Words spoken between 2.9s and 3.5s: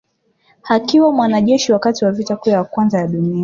ya dunia